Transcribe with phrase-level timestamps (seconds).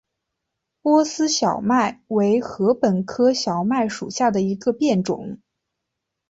[0.81, 5.39] 波斯小麦为禾本科小麦属下的一个变种。